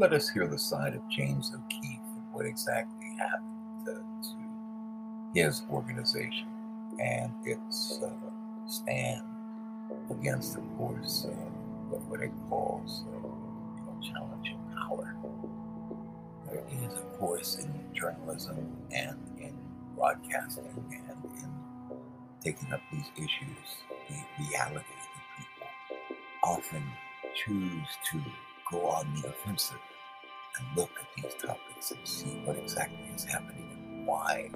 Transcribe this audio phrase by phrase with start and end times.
[0.00, 4.36] let us hear the side of James O'Keefe and what exactly happened to, to
[5.34, 6.48] his organization
[6.98, 8.08] and its uh,
[8.66, 9.22] stand
[10.10, 13.28] against, of course, uh, what, it calls uh,
[14.06, 14.30] you know,
[14.88, 15.14] power.
[16.50, 19.54] There is, of course, in journalism and in
[19.96, 21.50] broadcasting and in
[22.42, 23.68] taking up these issues,
[24.08, 26.06] the reality that people
[26.42, 26.82] often
[27.34, 28.22] choose to
[28.70, 29.78] go on the offensive
[30.58, 34.50] and look at these topics and see what exactly is happening and why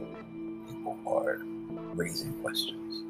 [0.68, 1.40] people are
[1.94, 3.02] raising questions.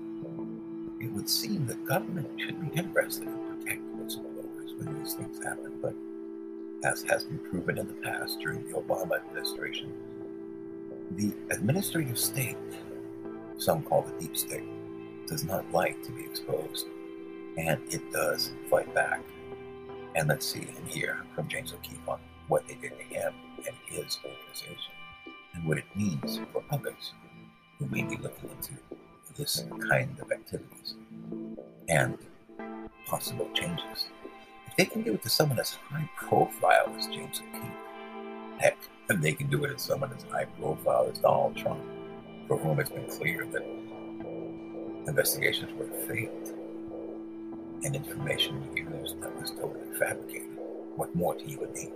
[1.01, 5.73] It would seem that government should be interested in protecting whistleblowers when these things happen,
[5.83, 5.95] but
[6.85, 9.93] as has been proven in the past during the Obama administration,
[11.13, 12.57] the administrative state,
[13.59, 14.65] some call the deep state,
[15.27, 16.87] does not like to be exposed,
[17.57, 19.23] and it does fight back.
[20.15, 23.33] And let's see and hear from James O'Keefe on what they did to him
[23.67, 24.93] and his organization,
[25.55, 27.13] and what it means for others
[27.79, 28.75] who may be looking into
[29.37, 30.95] this kind of activities
[31.89, 32.17] and
[33.07, 34.09] possible changes.
[34.69, 37.73] If they can do it to someone as high profile as James O'Keefe,
[38.59, 41.83] heck, they can do it to someone as high profile as Donald Trump,
[42.47, 43.65] for whom it's been clear that
[45.09, 46.55] investigations were faked
[47.85, 48.61] and information
[49.21, 50.49] that was totally fabricated.
[50.97, 51.93] What more do you need?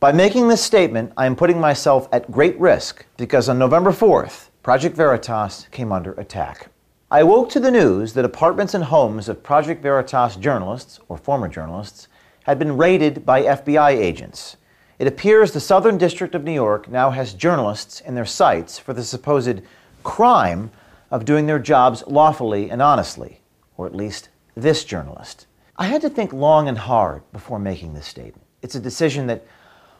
[0.00, 4.50] By making this statement, I am putting myself at great risk because on November 4th,
[4.62, 6.68] Project Veritas came under attack.
[7.10, 11.48] I woke to the news that apartments and homes of Project Veritas journalists, or former
[11.48, 12.08] journalists,
[12.44, 14.56] had been raided by FBI agents.
[14.98, 18.92] It appears the Southern District of New York now has journalists in their sights for
[18.92, 19.62] the supposed
[20.06, 20.70] crime
[21.10, 23.40] of doing their jobs lawfully and honestly,
[23.76, 25.46] or at least this journalist.
[25.76, 28.46] I had to think long and hard before making this statement.
[28.62, 29.44] It's a decision that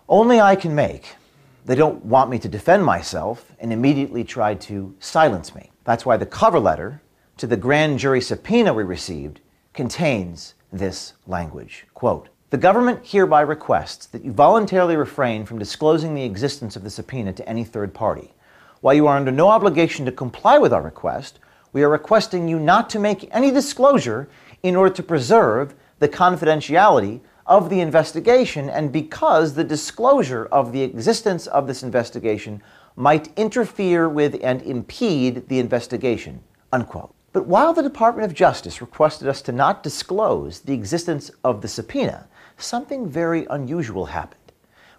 [0.08, 1.16] only I can make.
[1.64, 5.72] They don't want me to defend myself and immediately try to silence me.
[5.82, 7.02] That's why the cover letter
[7.38, 9.40] to the grand jury subpoena we received
[9.74, 11.84] contains this language.
[11.94, 16.90] Quote, the government hereby requests that you voluntarily refrain from disclosing the existence of the
[16.90, 18.32] subpoena to any third party.
[18.80, 21.38] While you are under no obligation to comply with our request,
[21.72, 24.28] we are requesting you not to make any disclosure
[24.62, 30.82] in order to preserve the confidentiality of the investigation and because the disclosure of the
[30.82, 32.62] existence of this investigation
[32.96, 36.40] might interfere with and impede the investigation.
[36.72, 37.14] Unquote.
[37.32, 41.68] But while the Department of Justice requested us to not disclose the existence of the
[41.68, 42.26] subpoena,
[42.56, 44.52] something very unusual happened.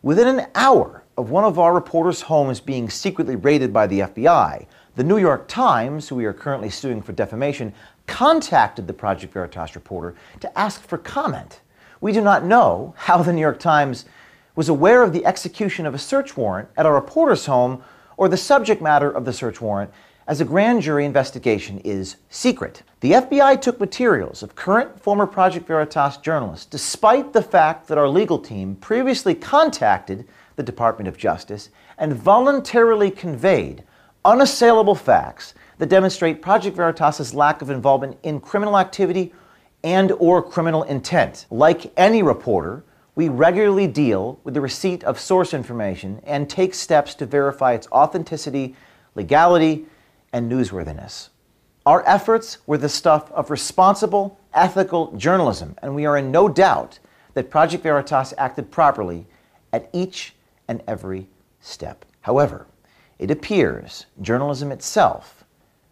[0.03, 4.67] Within an hour of one of our reporters' homes being secretly raided by the FBI,
[4.95, 7.73] the New York Times, who we are currently suing for defamation,
[8.05, 11.61] contacted the Project Veritas reporter to ask for comment.
[12.01, 14.05] We do not know how the New York Times
[14.55, 17.83] was aware of the execution of a search warrant at our reporter's home
[18.15, 19.91] or the subject matter of the search warrant,
[20.27, 22.83] as a grand jury investigation is secret.
[22.99, 28.09] The FBI took materials of current former Project Veritas journalists, despite the fact that our
[28.09, 33.83] legal team previously contacted the Department of Justice and voluntarily conveyed
[34.25, 39.33] unassailable facts that demonstrate Project Veritas's lack of involvement in criminal activity
[39.83, 41.45] and or criminal intent.
[41.49, 42.83] Like any reporter,
[43.15, 47.87] we regularly deal with the receipt of source information and take steps to verify its
[47.91, 48.75] authenticity,
[49.15, 49.85] legality,
[50.33, 51.29] and newsworthiness.
[51.85, 56.99] Our efforts were the stuff of responsible, ethical journalism, and we are in no doubt
[57.33, 59.25] that Project Veritas acted properly
[59.71, 60.33] at each
[60.67, 61.27] and every
[61.59, 62.05] step.
[62.21, 62.67] However,
[63.19, 65.43] it appears journalism itself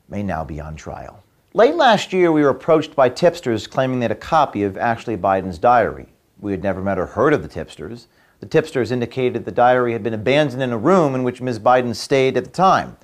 [0.08, 1.24] may now be on trial.
[1.54, 5.16] Late last year, we were approached by tipsters claiming they had a copy of Ashley
[5.16, 6.08] Biden's diary.
[6.40, 8.08] We had never met or heard of the tipsters.
[8.42, 11.60] The tipsters indicated the diary had been abandoned in a room in which Ms.
[11.60, 12.98] Biden stayed at the time,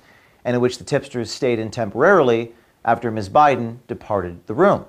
[0.44, 2.52] and in which the tipsters stayed in temporarily
[2.84, 3.30] after Ms.
[3.30, 4.84] Biden departed the room.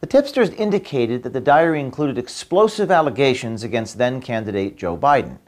[0.00, 5.38] The tipsters indicated that the diary included explosive allegations against then candidate Joe Biden.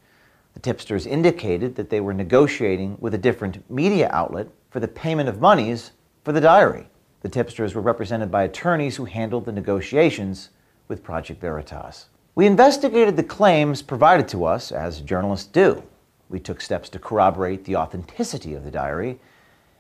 [0.66, 5.40] Tipsters indicated that they were negotiating with a different media outlet for the payment of
[5.40, 5.92] monies
[6.24, 6.88] for the diary.
[7.20, 10.50] The tipsters were represented by attorneys who handled the negotiations
[10.88, 12.06] with Project Veritas.
[12.34, 15.84] We investigated the claims provided to us, as journalists do.
[16.30, 19.20] We took steps to corroborate the authenticity of the diary.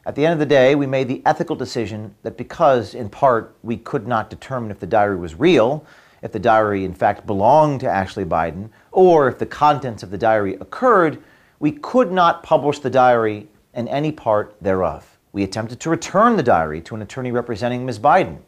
[0.06, 3.56] At the end of the day, we made the ethical decision that because, in part,
[3.64, 5.84] we could not determine if the diary was real,
[6.26, 10.18] if the diary in fact belonged to Ashley Biden, or if the contents of the
[10.18, 11.22] diary occurred,
[11.60, 15.18] we could not publish the diary and any part thereof.
[15.30, 18.00] We attempted to return the diary to an attorney representing Ms.
[18.00, 18.38] Biden.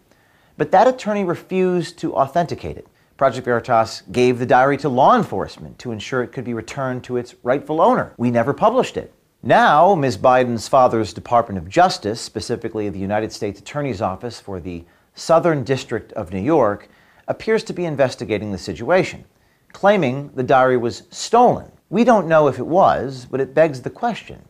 [0.56, 2.88] But that attorney refused to authenticate it.
[3.16, 7.16] Project Veritas gave the diary to law enforcement to ensure it could be returned to
[7.16, 8.12] its rightful owner.
[8.16, 9.14] We never published it.
[9.40, 10.18] Now, Ms.
[10.18, 14.84] Biden's father's Department of Justice, specifically the United States Attorney's Office for the
[15.14, 16.88] Southern District of New York,
[17.28, 19.24] appears to be investigating the situation,
[19.72, 21.70] claiming the diary was stolen.
[21.88, 24.42] We don't know if it was, but it begs the question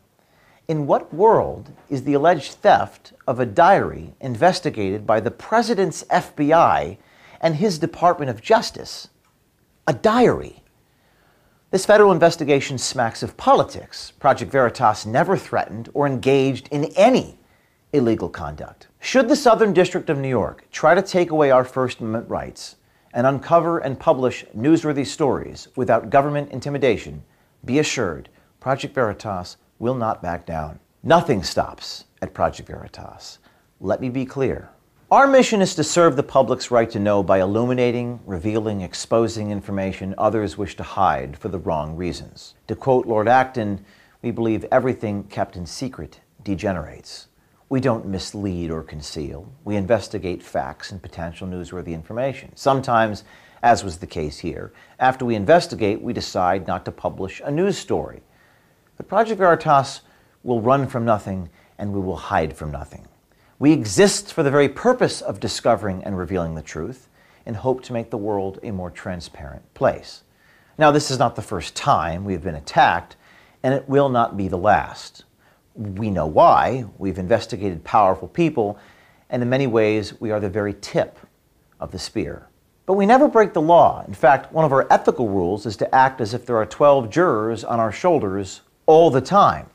[0.68, 6.98] in what world is the alleged theft of a diary investigated by the president's FBI
[7.40, 9.08] and his Department of Justice?
[9.86, 10.62] A diary.
[11.70, 14.12] This federal investigation smacks of politics.
[14.18, 17.38] Project Veritas never threatened or engaged in any
[17.94, 18.87] illegal conduct.
[19.00, 22.76] Should the Southern District of New York try to take away our First Amendment rights
[23.14, 27.22] and uncover and publish newsworthy stories without government intimidation,
[27.64, 28.28] be assured
[28.60, 30.80] Project Veritas will not back down.
[31.02, 33.38] Nothing stops at Project Veritas.
[33.80, 34.68] Let me be clear.
[35.10, 40.14] Our mission is to serve the public's right to know by illuminating, revealing, exposing information
[40.18, 42.56] others wish to hide for the wrong reasons.
[42.66, 43.82] To quote Lord Acton,
[44.20, 47.28] we believe everything kept in secret degenerates.
[47.70, 49.52] We don't mislead or conceal.
[49.64, 52.50] We investigate facts and potential newsworthy information.
[52.54, 53.24] Sometimes,
[53.62, 57.76] as was the case here, after we investigate, we decide not to publish a news
[57.76, 58.22] story.
[58.96, 60.00] But Project Veritas
[60.42, 63.06] will run from nothing and we will hide from nothing.
[63.58, 67.08] We exist for the very purpose of discovering and revealing the truth
[67.44, 70.22] and hope to make the world a more transparent place.
[70.78, 73.16] Now, this is not the first time we've been attacked,
[73.62, 75.24] and it will not be the last.
[75.78, 76.86] We know why.
[76.98, 78.78] We've investigated powerful people,
[79.30, 81.18] and in many ways, we are the very tip
[81.78, 82.48] of the spear.
[82.84, 84.04] But we never break the law.
[84.08, 87.10] In fact, one of our ethical rules is to act as if there are 12
[87.10, 89.70] jurors on our shoulders all the time.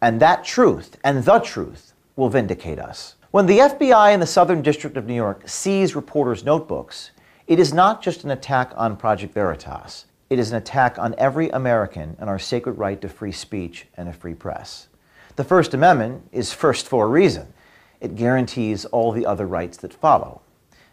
[0.00, 3.16] And that truth, and the truth, will vindicate us.
[3.30, 7.10] When the FBI in the Southern District of New York seize reporters' notebooks,
[7.46, 10.06] it is not just an attack on Project Veritas.
[10.30, 14.08] It is an attack on every American and our sacred right to free speech and
[14.08, 14.88] a free press.
[15.36, 17.52] The First Amendment is first for a reason.
[18.00, 20.42] It guarantees all the other rights that follow,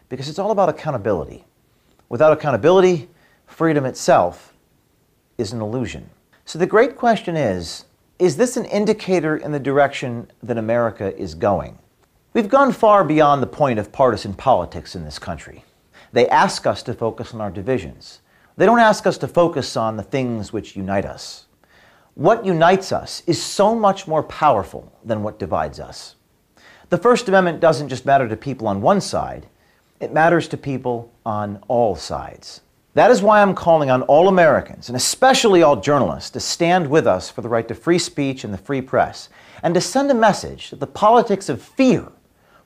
[0.08, 1.44] because it's all about accountability.
[2.08, 3.08] Without accountability,
[3.46, 4.52] freedom itself
[5.38, 6.10] is an illusion.
[6.44, 7.84] So the great question is
[8.18, 11.78] is this an indicator in the direction that America is going?
[12.34, 15.64] We've gone far beyond the point of partisan politics in this country.
[16.12, 18.20] They ask us to focus on our divisions.
[18.56, 21.46] They don't ask us to focus on the things which unite us.
[22.14, 26.16] What unites us is so much more powerful than what divides us.
[26.90, 29.46] The First Amendment doesn't just matter to people on one side,
[29.98, 32.60] it matters to people on all sides.
[32.94, 37.06] That is why I'm calling on all Americans, and especially all journalists, to stand with
[37.06, 39.30] us for the right to free speech and the free press,
[39.62, 42.12] and to send a message that the politics of fear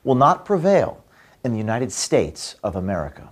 [0.03, 1.05] will not prevail
[1.45, 3.29] in the United States of America.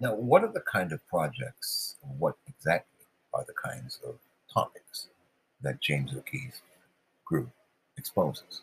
[0.00, 4.16] Now, what are the kind of projects, what exactly are the kinds of
[4.52, 5.08] topics
[5.62, 6.60] that James O'Keefe's
[7.24, 7.48] group
[7.96, 8.62] exposes?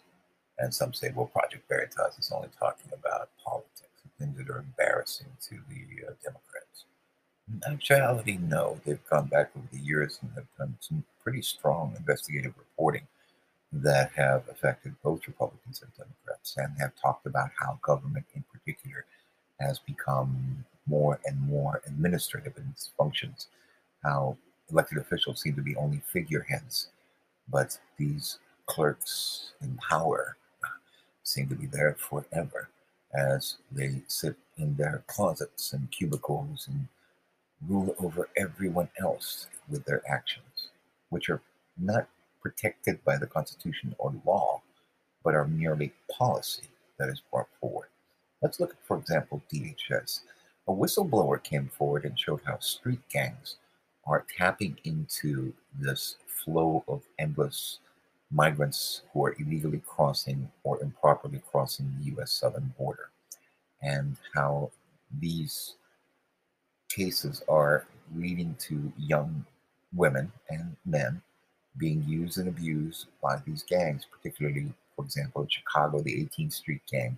[0.60, 4.60] And some say, well, Project Veritas is only talking about politics and things that are
[4.60, 6.86] embarrassing to the uh, Democrats.
[7.48, 8.80] In actuality, no.
[8.86, 13.08] They've gone back over the years and have done some pretty strong investigative reporting
[13.72, 19.06] that have affected both Republicans and Democrats and have talked about how government in particular
[19.60, 23.48] has become more and more administrative in its functions,
[24.04, 24.38] how
[24.72, 26.90] elected officials seem to be only figureheads,
[27.50, 30.38] but these clerks in power
[31.24, 32.70] seem to be there forever
[33.16, 36.88] as they sit in their closets and cubicles and
[37.68, 40.70] rule over everyone else with their actions,
[41.10, 41.42] which are
[41.78, 42.08] not
[42.42, 44.62] protected by the Constitution or law,
[45.24, 47.88] but are merely policy that is brought forward.
[48.42, 50.22] Let's look at, for example, DHS.
[50.67, 53.58] A whistleblower came forward and showed how street gangs
[54.05, 57.79] are tapping into this flow of endless
[58.32, 63.10] migrants who are illegally crossing or improperly crossing the US southern border,
[63.82, 64.72] and how
[65.20, 65.75] these
[66.89, 69.46] cases are leading to young
[69.93, 71.22] women and men
[71.77, 76.82] being used and abused by these gangs, particularly, for example, in Chicago, the 18th Street
[76.89, 77.17] Gang,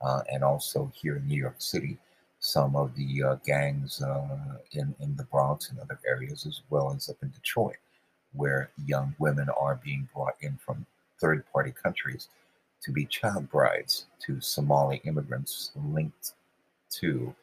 [0.00, 1.98] uh, and also here in New York City,
[2.40, 6.92] some of the uh, gangs uh, in, in the Bronx and other areas, as well
[6.94, 7.76] as up in Detroit,
[8.32, 10.86] where young women are being brought in from
[11.20, 12.28] third party countries
[12.82, 16.32] to be child brides to Somali immigrants linked
[16.92, 17.34] to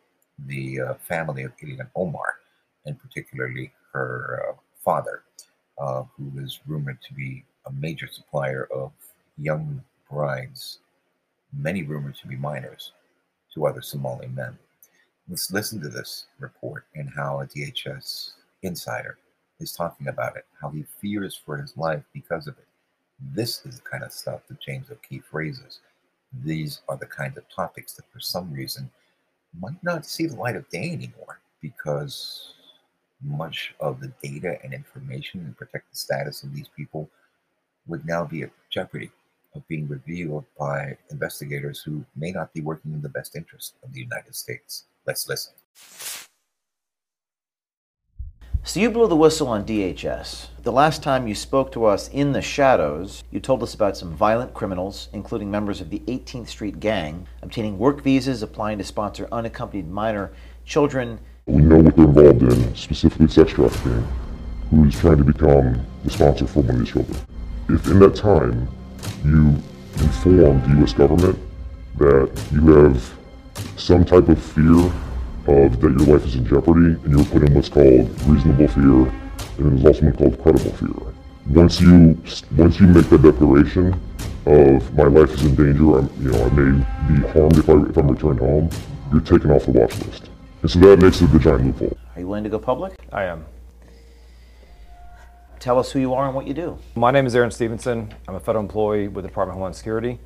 [0.47, 2.39] the uh, family of Ilhan Omar,
[2.85, 5.23] and particularly her uh, father,
[5.77, 8.91] uh, who is rumored to be a major supplier of
[9.37, 10.79] young brides,
[11.53, 12.93] many rumored to be minors,
[13.53, 14.57] to other Somali men.
[15.29, 18.31] Let's listen to this report and how a DHS
[18.63, 19.17] insider
[19.59, 22.67] is talking about it, how he fears for his life because of it.
[23.33, 25.81] This is the kind of stuff that James O'Keefe raises.
[26.45, 28.89] These are the kind of topics that, for some reason,
[29.59, 32.53] might not see the light of day anymore because
[33.21, 37.09] much of the data and information and protect the status of these people
[37.85, 39.11] would now be at jeopardy
[39.55, 43.91] of being revealed by investigators who may not be working in the best interest of
[43.91, 44.85] the United States.
[45.07, 45.53] Let's listen.
[48.63, 50.47] So you blew the whistle on DHS.
[50.63, 54.13] The last time you spoke to us in the shadows, you told us about some
[54.13, 59.29] violent criminals, including members of the 18th Street Gang, obtaining work visas, applying to sponsor
[59.31, 60.33] unaccompanied minor
[60.65, 61.17] children.
[61.45, 64.05] We know what they're involved in, specifically sex trafficking,
[64.69, 67.17] who's trying to become the sponsor for one of these children.
[67.69, 68.67] If in that time
[69.23, 69.55] you
[70.03, 70.91] inform the U.S.
[70.91, 71.39] government
[71.99, 73.17] that you have
[73.75, 74.91] some type of fear
[75.47, 79.07] of that your life is in jeopardy, and you're put in what's called reasonable fear,
[79.57, 81.13] and there's also one called credible fear.
[81.49, 82.17] Once you
[82.57, 83.93] once you make the declaration
[84.45, 87.73] of my life is in danger, I'm, you know, I may be harmed if I
[87.89, 88.69] if I'm returned home,
[89.11, 90.29] you're taken off the watch list,
[90.61, 91.97] and so that makes it the giant loophole.
[92.15, 92.93] Are you willing to go public?
[93.11, 93.45] I am.
[95.59, 96.77] Tell us who you are and what you do.
[96.95, 98.13] My name is Aaron Stevenson.
[98.27, 100.19] I'm a federal employee with the Department of Homeland Security.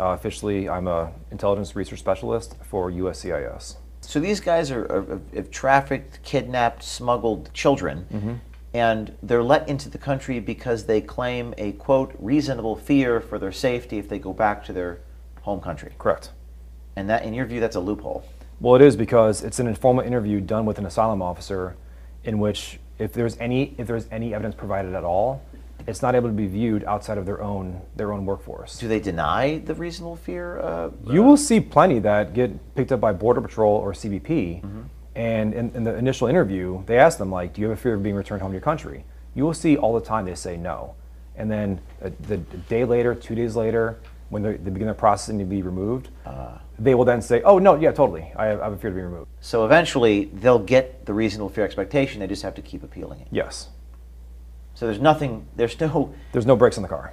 [0.00, 3.76] Uh, officially, I'm a intelligence research specialist for USCIS.
[4.00, 8.34] So these guys are, are, have trafficked, kidnapped, smuggled children, Mm-hmm.
[8.74, 13.50] and they're let into the country because they claim a quote reasonable fear for their
[13.52, 15.00] safety if they go back to their
[15.42, 15.92] home country.
[15.98, 16.30] Correct.
[16.94, 18.24] And that, in your view, that's a loophole.
[18.60, 21.76] Well, it is because it's an informal interview done with an asylum officer,
[22.24, 25.40] in which if there's any if there's any evidence provided at all,
[25.86, 28.78] it's not able to be viewed outside of their own their own workforce.
[28.78, 30.58] Do they deny the reasonable fear?
[30.58, 34.62] Uh, You will uh, see plenty that get picked up by Border Patrol or CBP.
[34.62, 34.80] Mm-hmm.
[35.14, 37.94] And in, in the initial interview, they ask them, like, do you have a fear
[37.94, 39.04] of being returned home to your country?
[39.34, 40.94] You will see all the time they say no.
[41.34, 45.44] And then a, the day later, two days later, when they begin the processing to
[45.44, 46.60] be removed, ah.
[46.78, 48.30] they will then say, oh, no, yeah, totally.
[48.36, 49.28] I have, I have a fear to be removed.
[49.40, 52.20] so eventually, they'll get the reasonable fear expectation.
[52.20, 53.28] They just have to keep appealing it.
[53.30, 53.70] Yes.
[54.78, 55.44] So there's nothing.
[55.56, 56.14] There's no.
[56.30, 57.12] There's no brakes on the car.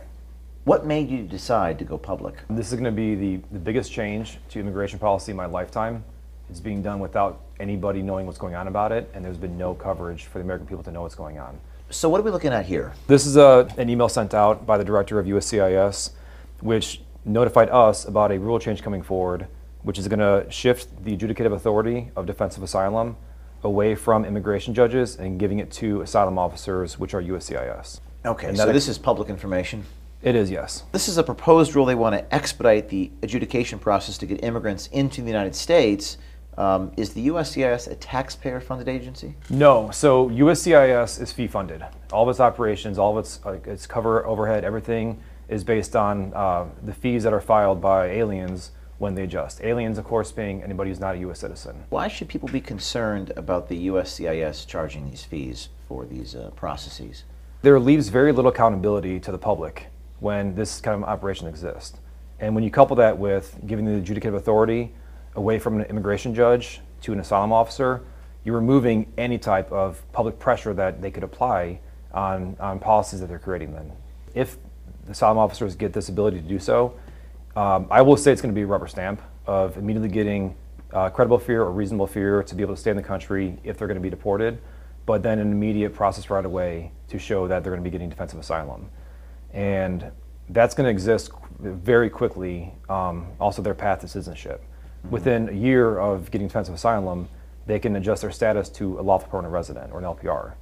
[0.65, 2.36] What made you decide to go public?
[2.48, 6.03] This is going to be the, the biggest change to immigration policy in my lifetime.
[6.48, 9.74] It's being done without anybody knowing what's going on about it, and there's been no
[9.74, 11.60] coverage for the American people to know what's going on.
[11.89, 12.93] So what are we looking at here?
[13.07, 16.12] This is a, an email sent out by the director of USCIS,
[16.60, 19.48] which notified us about a rule change coming forward,
[19.81, 23.17] which is going to shift the adjudicative authority of defensive asylum
[23.65, 28.00] away from immigration judges and giving it to asylum officers, which are USCIS.
[28.24, 29.84] Okay, And so this is public information.
[30.22, 30.84] It is, yes.
[30.91, 31.86] This is a proposed rule.
[31.86, 36.17] They want to expedite the adjudication process to get immigrants into the United States.
[36.57, 39.36] Um, is the USCIS a taxpayer-funded agency?
[39.50, 41.84] No, so USCIS is fee funded.
[42.13, 45.19] All of its operations, all of its, uh, its cover overhead, everything
[45.50, 49.61] is based on uh, the fees that are filed by aliens when they adjust.
[49.61, 51.39] Aliens, of course, being anybody who's not a U.S.
[51.39, 51.83] citizen.
[51.89, 57.23] Why should people be concerned about the USCIS charging these fees for these uh, processes?
[57.61, 59.87] There leaves very little accountability to the public
[60.19, 61.99] when this kind of operation exists.
[62.39, 64.93] And when you couple that with giving the adjudicative authority
[65.35, 68.01] away from an immigration judge to an asylum officer,
[68.43, 71.79] you're removing any type of public pressure that they could apply
[72.13, 73.91] on, on policies that they're creating then.
[74.33, 74.57] If
[75.05, 76.97] the asylum officers get this ability to do so,
[77.55, 80.55] um, I will say it's going to be a rubber stamp of immediately getting
[80.93, 83.77] uh, credible fear or reasonable fear to be able to stay in the country if
[83.77, 84.59] they're going to be deported,
[85.05, 88.09] but then an immediate process right away to show that they're going to be getting
[88.09, 88.89] defensive asylum.
[89.53, 90.12] And
[90.50, 94.63] that's going to exist very quickly, um, also their path to citizenship.
[95.09, 97.27] Within a year of getting defensive asylum,
[97.67, 100.53] they can adjust their status to a lawful permanent resident or an LPR.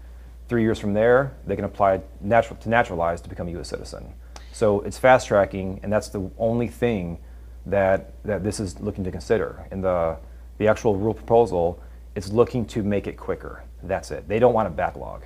[0.47, 3.69] Three years from there, they can apply natural, to naturalize to become a U.S.
[3.69, 4.13] citizen.
[4.53, 7.17] So it's fast tracking, and that's the only thing
[7.65, 9.65] that, that this is looking to consider.
[9.71, 10.17] In the,
[10.59, 11.81] the actual rule proposal,
[12.15, 13.63] it's looking to make it quicker.
[13.81, 14.27] That's it.
[14.27, 15.23] They don't want a backlog.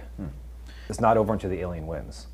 [0.89, 2.27] It's not over until the alien wins.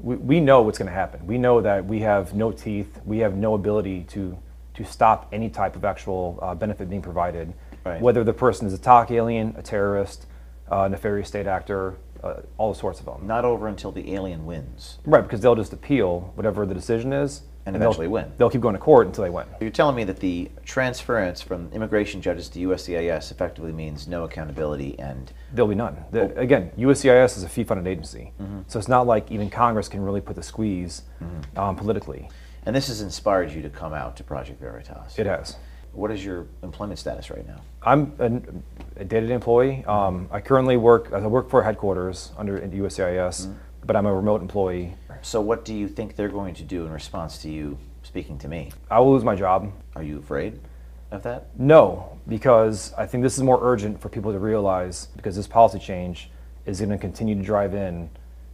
[0.00, 1.24] We, we know what's going to happen.
[1.28, 4.36] We know that we have no teeth, we have no ability to,
[4.74, 8.00] to stop any type of actual uh, benefit being provided, Right.
[8.00, 10.26] whether the person is a talk alien, a terrorist,
[10.68, 13.26] a nefarious state actor, uh, all sorts of them.
[13.26, 14.98] Not over until the alien wins.
[15.04, 18.32] Right, because they'll just appeal whatever the decision is And they'll- eventually win.
[18.38, 19.46] They'll keep going to court until they win.
[19.60, 24.98] You're telling me that the transference from immigration judges to USCIS effectively means no accountability
[24.98, 25.96] and There'll be none.
[26.12, 28.32] The, again, USCIS is a fee-funded agency,
[28.68, 31.02] so it's not like even Congress can really put the squeeze
[31.56, 32.28] um, politically.
[32.66, 35.18] and this has inspired you to come out to Project Veritas.
[35.18, 35.56] It has.
[35.92, 37.60] What is your employment status right now?
[37.82, 38.62] I'm an-
[38.96, 39.84] a day-to-day employee.
[39.84, 41.12] Um, I currently work.
[41.12, 43.48] I work for headquarters under USCIS,
[43.84, 44.94] but I'm a remote employee.
[45.22, 48.48] So what do you think they're going to do in response to you speaking to
[48.48, 48.72] me?
[48.90, 49.72] I will lose my job.
[49.94, 50.60] Are you afraid
[51.10, 51.48] of that?
[51.58, 55.78] No, because I think this is more urgent for people to realize because this policy
[55.78, 56.30] change
[56.66, 58.08] is going to continue to drive in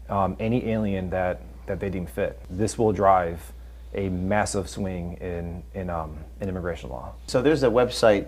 [0.08, 2.40] um, any alien that, that they deem fit.
[2.50, 3.52] This will drive
[3.94, 7.12] a massive swing in, in, um, in immigration law.
[7.26, 8.26] So there's a website,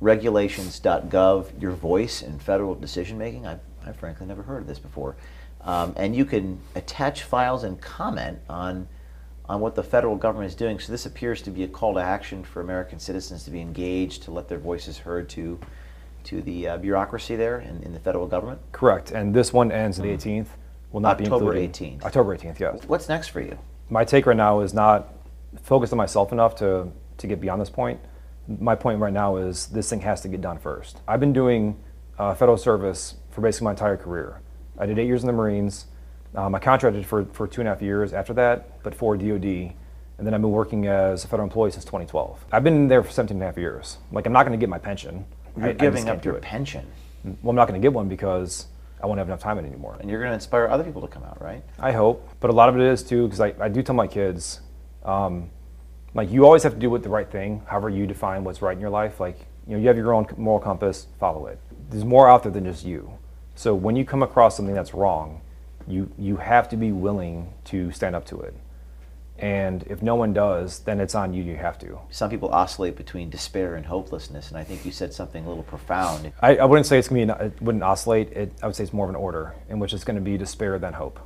[0.00, 3.46] regulations.gov, your voice in federal decision making.
[3.46, 5.16] I've, I've frankly never heard of this before.
[5.60, 8.88] Um, and you can attach files and comment on,
[9.48, 10.78] on what the federal government is doing.
[10.78, 14.22] So this appears to be a call to action for American citizens to be engaged,
[14.24, 15.60] to let their voices heard to,
[16.24, 18.60] to the uh, bureaucracy there in, in the federal government.
[18.72, 19.12] Correct.
[19.12, 20.48] And this one ends the 18th.
[20.90, 22.00] Will not be October included.
[22.00, 22.04] 18th.
[22.04, 22.80] October 18th, yes.
[22.86, 23.58] What's next for you?
[23.92, 25.12] My take right now is not
[25.62, 28.00] focused on myself enough to, to get beyond this point.
[28.48, 31.00] My point right now is this thing has to get done first.
[31.06, 31.78] I've been doing
[32.18, 34.40] uh, federal service for basically my entire career.
[34.78, 35.86] I did eight years in the Marines.
[36.34, 39.44] Um, I contracted for, for two and a half years after that, but for DoD.
[39.44, 42.46] And then I've been working as a federal employee since 2012.
[42.50, 43.98] I've been there for 17 and a half years.
[44.10, 45.26] Like, I'm not going to get my pension.
[45.54, 46.86] You're I- I giving can't up your pension,
[47.24, 48.68] Well, I'm not going to get one because
[49.02, 49.96] I won't have enough time anymore.
[50.00, 51.62] and you're going to inspire other people to come out, right?
[51.78, 54.06] I hope, but a lot of it is too because I, I do tell my
[54.06, 54.60] kids,
[55.04, 55.50] um,
[56.14, 58.74] like you always have to do what the right thing, however you define what's right
[58.74, 59.18] in your life.
[59.18, 61.58] Like you know, you have your own moral compass, follow it.
[61.90, 63.12] There's more out there than just you.
[63.54, 65.40] So when you come across something that's wrong,
[65.86, 68.54] you you have to be willing to stand up to it.
[69.42, 71.42] And if no one does, then it's on you.
[71.42, 71.98] You have to.
[72.10, 75.64] Some people oscillate between despair and hopelessness, and I think you said something a little
[75.64, 76.32] profound.
[76.40, 77.32] I, I wouldn't say it's gonna be.
[77.32, 78.30] An, it wouldn't oscillate.
[78.32, 80.38] It, I would say it's more of an order in which it's going to be
[80.38, 81.18] despair than hope.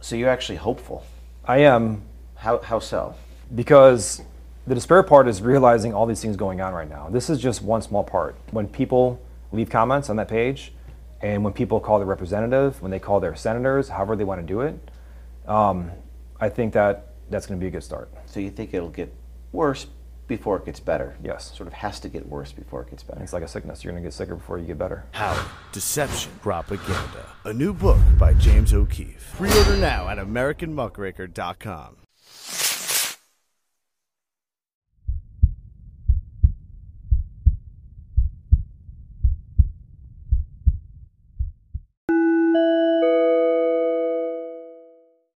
[0.00, 1.04] So you're actually hopeful.
[1.44, 2.02] I am
[2.36, 3.16] How, how so?
[3.54, 4.22] because
[4.66, 7.08] the despair part is realizing all these things going on right now.
[7.10, 8.36] This is just one small part.
[8.52, 10.72] When people leave comments on that page,
[11.22, 14.46] and when people call their representative, when they call their senators, however they want to
[14.46, 14.90] do it,
[15.48, 15.90] um,
[16.38, 18.10] I think that that's going to be a good start.
[18.26, 19.12] So you think it'll get
[19.52, 19.86] worse
[20.26, 21.16] before it gets better?
[21.22, 21.56] Yes.
[21.56, 23.22] Sort of has to get worse before it gets better.
[23.22, 23.84] It's like a sickness.
[23.84, 25.04] You're going to get sicker before you get better.
[25.12, 25.48] How?
[25.72, 27.26] Deception, Propaganda.
[27.44, 29.34] A new book by James O'Keefe.
[29.36, 32.07] Pre-order now at AmericanMuckraker.com.